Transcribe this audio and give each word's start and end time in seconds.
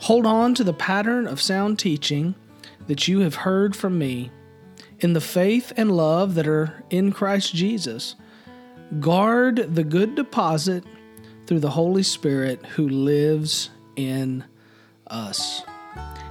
Hold 0.03 0.25
on 0.25 0.55
to 0.55 0.63
the 0.63 0.73
pattern 0.73 1.27
of 1.27 1.43
sound 1.43 1.81
teaching 1.81 2.37
that 2.87 3.09
you 3.09 3.21
have 3.21 3.35
heard 3.35 3.75
from 3.75 3.99
me 3.99 4.31
in 5.01 5.15
the 5.15 5.21
faith 5.21 5.73
and 5.77 5.97
love 5.97 6.37
that 6.37 6.47
are 6.47 6.85
in 6.91 7.11
Christ 7.11 7.53
Jesus. 7.53 8.15
Guard 9.01 9.75
the 9.75 9.85
good 9.85 10.15
deposit 10.15 10.85
through 11.49 11.61
the 11.61 11.71
Holy 11.71 12.05
Spirit 12.05 12.65
who 12.67 12.89
lives 12.89 13.71
in 13.97 14.45
us. 15.09 15.63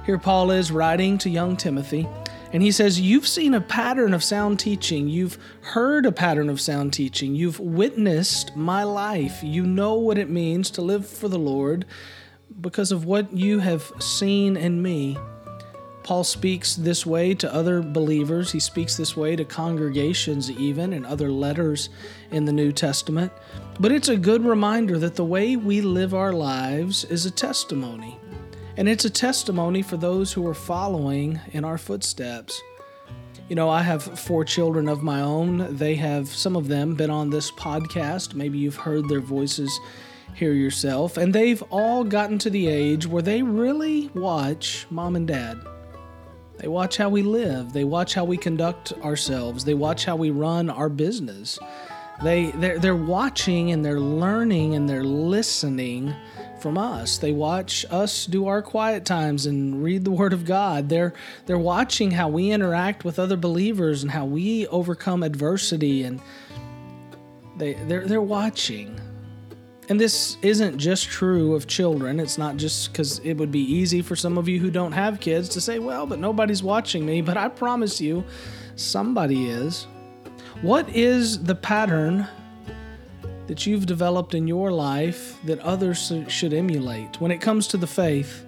Here, 0.06 0.18
Paul 0.18 0.50
is 0.52 0.72
writing 0.72 1.18
to 1.18 1.28
young 1.28 1.58
Timothy 1.58 2.08
and 2.54 2.62
he 2.62 2.70
says, 2.70 3.00
You've 3.00 3.26
seen 3.26 3.52
a 3.52 3.60
pattern 3.60 4.14
of 4.14 4.22
sound 4.22 4.60
teaching. 4.60 5.08
You've 5.08 5.38
heard 5.60 6.06
a 6.06 6.12
pattern 6.12 6.48
of 6.48 6.60
sound 6.60 6.92
teaching. 6.92 7.34
You've 7.34 7.58
witnessed 7.58 8.54
my 8.54 8.84
life. 8.84 9.42
You 9.42 9.66
know 9.66 9.94
what 9.94 10.18
it 10.18 10.30
means 10.30 10.70
to 10.70 10.80
live 10.80 11.04
for 11.04 11.26
the 11.26 11.38
Lord 11.38 11.84
because 12.60 12.92
of 12.92 13.04
what 13.04 13.36
you 13.36 13.58
have 13.58 13.90
seen 13.98 14.56
in 14.56 14.80
me. 14.80 15.18
Paul 16.04 16.22
speaks 16.22 16.76
this 16.76 17.04
way 17.04 17.34
to 17.34 17.52
other 17.52 17.82
believers. 17.82 18.52
He 18.52 18.60
speaks 18.60 18.96
this 18.96 19.16
way 19.16 19.34
to 19.34 19.44
congregations, 19.44 20.48
even 20.48 20.92
in 20.92 21.04
other 21.04 21.32
letters 21.32 21.88
in 22.30 22.44
the 22.44 22.52
New 22.52 22.70
Testament. 22.70 23.32
But 23.80 23.90
it's 23.90 24.08
a 24.08 24.16
good 24.16 24.44
reminder 24.44 24.96
that 24.98 25.16
the 25.16 25.24
way 25.24 25.56
we 25.56 25.80
live 25.80 26.14
our 26.14 26.32
lives 26.32 27.02
is 27.02 27.26
a 27.26 27.32
testimony. 27.32 28.16
And 28.76 28.88
it's 28.88 29.04
a 29.04 29.10
testimony 29.10 29.82
for 29.82 29.96
those 29.96 30.32
who 30.32 30.44
are 30.48 30.54
following 30.54 31.38
in 31.52 31.64
our 31.64 31.78
footsteps. 31.78 32.60
You 33.48 33.54
know, 33.54 33.68
I 33.68 33.82
have 33.82 34.02
four 34.02 34.44
children 34.44 34.88
of 34.88 35.02
my 35.02 35.20
own. 35.20 35.76
They 35.76 35.94
have, 35.94 36.26
some 36.28 36.56
of 36.56 36.66
them, 36.66 36.94
been 36.94 37.10
on 37.10 37.30
this 37.30 37.52
podcast. 37.52 38.34
Maybe 38.34 38.58
you've 38.58 38.74
heard 38.74 39.08
their 39.08 39.20
voices 39.20 39.78
here 40.34 40.54
yourself. 40.54 41.16
And 41.16 41.32
they've 41.32 41.62
all 41.70 42.02
gotten 42.02 42.36
to 42.40 42.50
the 42.50 42.66
age 42.66 43.06
where 43.06 43.22
they 43.22 43.42
really 43.42 44.08
watch 44.08 44.86
mom 44.90 45.14
and 45.14 45.28
dad. 45.28 45.60
They 46.58 46.66
watch 46.66 46.96
how 46.96 47.08
we 47.08 47.22
live, 47.22 47.72
they 47.72 47.84
watch 47.84 48.14
how 48.14 48.24
we 48.24 48.36
conduct 48.36 48.92
ourselves, 49.02 49.64
they 49.64 49.74
watch 49.74 50.04
how 50.04 50.16
we 50.16 50.30
run 50.30 50.70
our 50.70 50.88
business. 50.88 51.58
They, 52.22 52.52
they're, 52.52 52.78
they're 52.78 52.96
watching 52.96 53.72
and 53.72 53.84
they're 53.84 54.00
learning 54.00 54.74
and 54.74 54.88
they're 54.88 55.04
listening 55.04 56.14
from 56.64 56.78
us. 56.78 57.18
They 57.18 57.32
watch 57.32 57.84
us 57.90 58.24
do 58.24 58.46
our 58.46 58.62
quiet 58.62 59.04
times 59.04 59.44
and 59.44 59.84
read 59.84 60.02
the 60.02 60.10
Word 60.10 60.32
of 60.32 60.46
God. 60.46 60.88
They're 60.88 61.12
they're 61.44 61.58
watching 61.58 62.10
how 62.10 62.30
we 62.30 62.52
interact 62.52 63.04
with 63.04 63.18
other 63.18 63.36
believers 63.36 64.02
and 64.02 64.10
how 64.10 64.24
we 64.24 64.66
overcome 64.68 65.22
adversity 65.22 66.04
and 66.04 66.22
they 67.58 67.74
they're 67.74 68.06
they're 68.06 68.22
watching. 68.22 68.98
And 69.90 70.00
this 70.00 70.38
isn't 70.40 70.78
just 70.78 71.04
true 71.04 71.54
of 71.54 71.66
children. 71.66 72.18
It's 72.18 72.38
not 72.38 72.56
just 72.56 72.90
because 72.90 73.18
it 73.18 73.34
would 73.34 73.52
be 73.52 73.60
easy 73.60 74.00
for 74.00 74.16
some 74.16 74.38
of 74.38 74.48
you 74.48 74.58
who 74.58 74.70
don't 74.70 74.92
have 74.92 75.20
kids 75.20 75.50
to 75.50 75.60
say, 75.60 75.78
well, 75.78 76.06
but 76.06 76.18
nobody's 76.18 76.62
watching 76.62 77.04
me. 77.04 77.20
But 77.20 77.36
I 77.36 77.48
promise 77.48 78.00
you, 78.00 78.24
somebody 78.76 79.50
is. 79.50 79.86
What 80.62 80.88
is 80.88 81.44
the 81.44 81.54
pattern 81.54 82.26
that 83.46 83.66
you've 83.66 83.86
developed 83.86 84.34
in 84.34 84.46
your 84.46 84.70
life 84.70 85.38
that 85.44 85.58
others 85.60 86.12
should 86.28 86.54
emulate 86.54 87.20
when 87.20 87.30
it 87.30 87.40
comes 87.40 87.66
to 87.68 87.76
the 87.76 87.86
faith? 87.86 88.44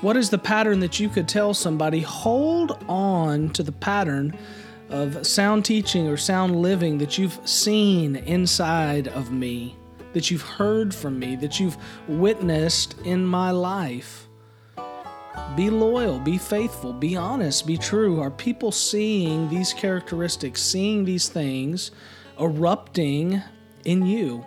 What 0.00 0.16
is 0.16 0.30
the 0.30 0.38
pattern 0.38 0.80
that 0.80 1.00
you 1.00 1.08
could 1.08 1.26
tell 1.26 1.54
somebody, 1.54 2.00
hold 2.00 2.84
on 2.88 3.50
to 3.50 3.62
the 3.62 3.72
pattern 3.72 4.36
of 4.90 5.26
sound 5.26 5.64
teaching 5.64 6.06
or 6.06 6.16
sound 6.16 6.54
living 6.62 6.98
that 6.98 7.18
you've 7.18 7.40
seen 7.48 8.16
inside 8.16 9.08
of 9.08 9.32
me, 9.32 9.76
that 10.12 10.30
you've 10.30 10.42
heard 10.42 10.94
from 10.94 11.18
me, 11.18 11.34
that 11.36 11.58
you've 11.58 11.76
witnessed 12.06 12.94
in 13.04 13.24
my 13.24 13.50
life? 13.50 14.28
Be 15.56 15.70
loyal, 15.70 16.18
be 16.18 16.38
faithful, 16.38 16.92
be 16.92 17.16
honest, 17.16 17.66
be 17.66 17.78
true. 17.78 18.20
Are 18.20 18.30
people 18.30 18.70
seeing 18.70 19.48
these 19.48 19.72
characteristics, 19.72 20.62
seeing 20.62 21.04
these 21.04 21.28
things 21.28 21.90
erupting 22.38 23.42
in 23.86 24.04
you. 24.04 24.44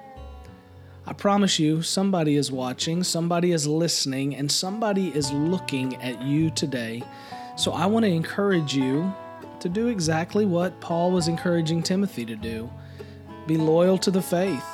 I 1.08 1.14
promise 1.14 1.58
you, 1.58 1.82
somebody 1.82 2.36
is 2.36 2.52
watching, 2.52 3.04
somebody 3.04 3.52
is 3.52 3.66
listening, 3.66 4.36
and 4.36 4.52
somebody 4.52 5.08
is 5.16 5.32
looking 5.32 5.96
at 6.04 6.22
you 6.22 6.52
today. 6.52 7.02
So 7.56 7.72
I 7.72 7.88
want 7.88 8.04
to 8.06 8.12
encourage 8.12 8.76
you 8.76 9.12
to 9.62 9.70
do 9.70 9.88
exactly 9.88 10.46
what 10.46 10.80
Paul 10.82 11.12
was 11.12 11.28
encouraging 11.28 11.82
Timothy 11.82 12.26
to 12.26 12.36
do. 12.36 12.70
Be 13.48 13.58
loyal 13.58 13.98
to 14.00 14.12
the 14.12 14.22
faith, 14.22 14.66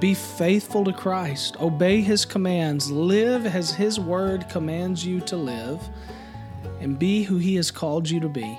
be 0.00 0.12
faithful 0.12 0.84
to 0.84 0.92
Christ, 0.92 1.56
obey 1.60 2.00
his 2.00 2.24
commands, 2.24 2.90
live 2.90 3.46
as 3.46 3.72
his 3.72 3.98
word 3.98 4.48
commands 4.50 5.06
you 5.06 5.20
to 5.22 5.36
live, 5.36 5.80
and 6.80 6.98
be 6.98 7.22
who 7.22 7.38
he 7.38 7.54
has 7.54 7.70
called 7.70 8.10
you 8.10 8.20
to 8.20 8.28
be 8.28 8.58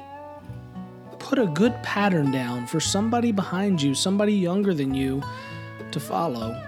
put 1.31 1.39
a 1.39 1.47
good 1.47 1.81
pattern 1.81 2.29
down 2.29 2.67
for 2.67 2.81
somebody 2.81 3.31
behind 3.31 3.81
you, 3.81 3.95
somebody 3.95 4.33
younger 4.33 4.73
than 4.73 4.93
you 4.93 5.23
to 5.89 5.97
follow. 5.97 6.61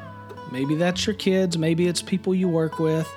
Maybe 0.54 0.76
that's 0.76 1.06
your 1.06 1.16
kids, 1.16 1.58
maybe 1.58 1.90
it's 1.90 2.02
people 2.02 2.34
you 2.34 2.48
work 2.48 2.80
with, 2.80 3.14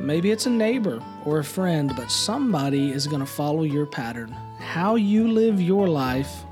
maybe 0.00 0.32
it's 0.32 0.46
a 0.46 0.50
neighbor 0.50 1.00
or 1.24 1.38
a 1.38 1.44
friend, 1.44 1.92
but 1.94 2.10
somebody 2.10 2.90
is 2.90 3.06
going 3.06 3.20
to 3.20 3.26
follow 3.26 3.62
your 3.62 3.86
pattern. 3.86 4.32
How 4.58 4.96
you 4.96 5.28
live 5.28 5.60
your 5.60 5.86
life 5.86 6.42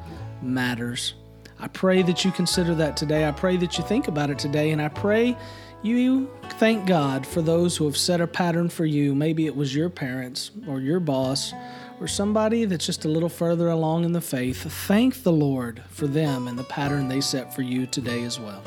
matters. 0.42 1.14
I 1.58 1.66
pray 1.66 2.02
that 2.02 2.24
you 2.24 2.30
consider 2.30 2.76
that 2.76 2.96
today. 2.96 3.26
I 3.26 3.32
pray 3.32 3.56
that 3.56 3.78
you 3.78 3.84
think 3.84 4.06
about 4.06 4.30
it 4.30 4.38
today, 4.38 4.70
and 4.70 4.80
I 4.80 4.90
pray 4.90 5.36
you 5.82 6.30
thank 6.60 6.86
God 6.86 7.26
for 7.26 7.42
those 7.42 7.76
who 7.76 7.84
have 7.86 7.96
set 7.96 8.20
a 8.20 8.28
pattern 8.28 8.68
for 8.68 8.84
you. 8.84 9.12
Maybe 9.12 9.46
it 9.46 9.56
was 9.56 9.74
your 9.74 9.90
parents 9.90 10.52
or 10.68 10.78
your 10.78 11.00
boss 11.00 11.52
or 12.00 12.08
somebody 12.08 12.64
that's 12.64 12.86
just 12.86 13.04
a 13.04 13.08
little 13.08 13.28
further 13.28 13.68
along 13.68 14.04
in 14.04 14.12
the 14.12 14.20
faith, 14.20 14.62
thank 14.86 15.22
the 15.22 15.32
Lord 15.32 15.82
for 15.88 16.06
them 16.06 16.48
and 16.48 16.58
the 16.58 16.64
pattern 16.64 17.08
they 17.08 17.20
set 17.20 17.54
for 17.54 17.62
you 17.62 17.86
today 17.86 18.24
as 18.24 18.40
well. 18.40 18.62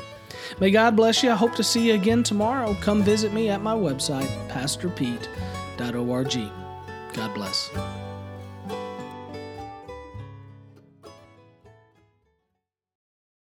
May 0.60 0.70
God 0.70 0.96
bless 0.96 1.22
you. 1.22 1.30
I 1.30 1.34
hope 1.34 1.54
to 1.56 1.64
see 1.64 1.88
you 1.88 1.94
again 1.94 2.22
tomorrow. 2.22 2.76
Come 2.80 3.02
visit 3.02 3.32
me 3.32 3.50
at 3.50 3.62
my 3.62 3.74
website, 3.74 4.28
pastorpete.org. 4.48 6.50
God 7.14 7.34
bless. 7.34 8.13